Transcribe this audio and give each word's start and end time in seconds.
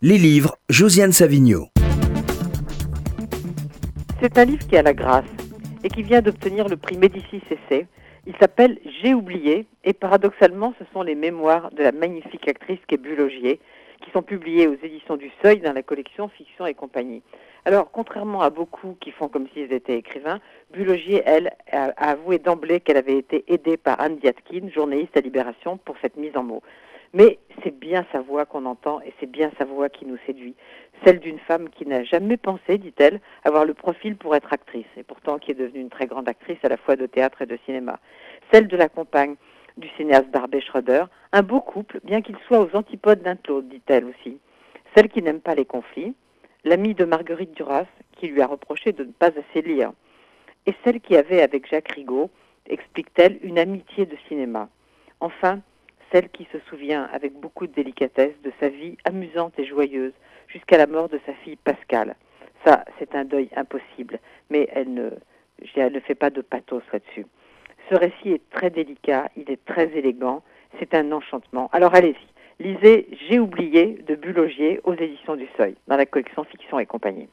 Les 0.00 0.16
livres, 0.16 0.56
Josiane 0.68 1.10
Savigno. 1.10 1.70
C'est 4.22 4.38
un 4.38 4.44
livre 4.44 4.64
qui 4.64 4.76
a 4.76 4.82
la 4.82 4.94
grâce 4.94 5.24
et 5.82 5.88
qui 5.88 6.04
vient 6.04 6.22
d'obtenir 6.22 6.68
le 6.68 6.76
prix 6.76 6.96
Médicis 6.96 7.42
Essai. 7.50 7.88
Il 8.24 8.32
s'appelle 8.38 8.78
J'ai 9.02 9.12
oublié 9.12 9.66
et 9.82 9.92
paradoxalement 9.92 10.72
ce 10.78 10.84
sont 10.92 11.02
les 11.02 11.16
mémoires 11.16 11.72
de 11.72 11.82
la 11.82 11.90
magnifique 11.90 12.46
actrice 12.46 12.78
qu'est 12.86 12.96
Bulogier 12.96 13.58
qui 14.02 14.10
sont 14.10 14.22
publiées 14.22 14.66
aux 14.66 14.76
éditions 14.82 15.16
du 15.16 15.30
Seuil 15.42 15.60
dans 15.60 15.72
la 15.72 15.82
collection 15.82 16.28
Fiction 16.28 16.66
et 16.66 16.74
compagnie. 16.74 17.22
Alors, 17.64 17.90
contrairement 17.90 18.40
à 18.42 18.50
beaucoup 18.50 18.96
qui 19.00 19.10
font 19.10 19.28
comme 19.28 19.48
s'ils 19.48 19.72
étaient 19.72 19.98
écrivains, 19.98 20.40
Bulogier, 20.72 21.22
elle, 21.26 21.50
a 21.72 21.90
avoué 21.96 22.38
d'emblée 22.38 22.80
qu'elle 22.80 22.96
avait 22.96 23.18
été 23.18 23.44
aidée 23.48 23.76
par 23.76 24.00
Anne 24.00 24.16
Diatkin, 24.16 24.68
journaliste 24.68 25.16
à 25.16 25.20
Libération, 25.20 25.76
pour 25.76 25.96
cette 26.00 26.16
mise 26.16 26.36
en 26.36 26.44
mots. 26.44 26.62
Mais 27.14 27.38
c'est 27.62 27.78
bien 27.78 28.04
sa 28.12 28.20
voix 28.20 28.44
qu'on 28.44 28.66
entend 28.66 29.00
et 29.00 29.12
c'est 29.18 29.30
bien 29.30 29.50
sa 29.58 29.64
voix 29.64 29.88
qui 29.88 30.04
nous 30.04 30.18
séduit. 30.26 30.54
Celle 31.04 31.20
d'une 31.20 31.38
femme 31.38 31.70
qui 31.70 31.86
n'a 31.86 32.04
jamais 32.04 32.36
pensé, 32.36 32.76
dit-elle, 32.76 33.20
avoir 33.44 33.64
le 33.64 33.74
profil 33.74 34.16
pour 34.16 34.36
être 34.36 34.52
actrice 34.52 34.86
et 34.96 35.02
pourtant 35.02 35.38
qui 35.38 35.52
est 35.52 35.54
devenue 35.54 35.80
une 35.80 35.90
très 35.90 36.06
grande 36.06 36.28
actrice 36.28 36.58
à 36.62 36.68
la 36.68 36.76
fois 36.76 36.96
de 36.96 37.06
théâtre 37.06 37.42
et 37.42 37.46
de 37.46 37.58
cinéma. 37.64 37.98
Celle 38.52 38.68
de 38.68 38.76
la 38.76 38.88
compagne 38.88 39.36
du 39.78 39.88
cinéaste 39.96 40.28
Barbet 40.30 40.60
Schroeder, 40.60 41.04
un 41.32 41.42
beau 41.42 41.60
couple, 41.60 42.00
bien 42.04 42.20
qu'il 42.20 42.36
soit 42.46 42.60
aux 42.60 42.76
antipodes 42.76 43.22
d'un 43.22 43.36
de 43.36 43.60
dit-elle 43.62 44.04
aussi. 44.04 44.38
Celle 44.94 45.08
qui 45.08 45.22
n'aime 45.22 45.40
pas 45.40 45.54
les 45.54 45.64
conflits, 45.64 46.14
l'amie 46.64 46.94
de 46.94 47.04
Marguerite 47.04 47.54
Duras, 47.54 47.86
qui 48.16 48.28
lui 48.28 48.42
a 48.42 48.46
reproché 48.46 48.92
de 48.92 49.04
ne 49.04 49.12
pas 49.12 49.28
assez 49.28 49.62
lire, 49.62 49.92
et 50.66 50.74
celle 50.84 51.00
qui 51.00 51.16
avait 51.16 51.42
avec 51.42 51.68
Jacques 51.68 51.92
Rigaud, 51.92 52.30
explique-t-elle, 52.66 53.38
une 53.42 53.58
amitié 53.58 54.06
de 54.06 54.16
cinéma. 54.28 54.68
Enfin, 55.20 55.60
celle 56.12 56.28
qui 56.28 56.46
se 56.52 56.58
souvient 56.68 57.04
avec 57.12 57.34
beaucoup 57.34 57.66
de 57.66 57.72
délicatesse 57.72 58.34
de 58.42 58.52
sa 58.60 58.68
vie 58.68 58.96
amusante 59.04 59.58
et 59.58 59.66
joyeuse 59.66 60.12
jusqu'à 60.48 60.78
la 60.78 60.86
mort 60.86 61.08
de 61.08 61.20
sa 61.26 61.34
fille 61.34 61.56
Pascale. 61.56 62.16
Ça, 62.64 62.84
c'est 62.98 63.14
un 63.14 63.24
deuil 63.24 63.48
impossible, 63.56 64.18
mais 64.50 64.68
elle 64.72 64.92
ne, 64.92 65.10
elle 65.76 65.92
ne 65.92 66.00
fait 66.00 66.14
pas 66.14 66.30
de 66.30 66.40
pathos 66.40 66.82
là-dessus. 66.92 67.26
Ce 67.90 67.94
récit 67.94 68.32
est 68.32 68.50
très 68.50 68.70
délicat, 68.70 69.30
il 69.36 69.50
est 69.50 69.64
très 69.64 69.88
élégant, 69.96 70.42
c'est 70.78 70.94
un 70.94 71.10
enchantement. 71.10 71.70
Alors 71.72 71.94
allez-y, 71.94 72.62
lisez 72.62 73.08
J'ai 73.28 73.38
oublié 73.38 74.04
de 74.06 74.14
Bulogier 74.14 74.80
aux 74.84 74.94
éditions 74.94 75.36
du 75.36 75.48
Seuil, 75.56 75.74
dans 75.86 75.96
la 75.96 76.06
collection 76.06 76.44
Fiction 76.44 76.78
et 76.78 76.86
compagnie. 76.86 77.26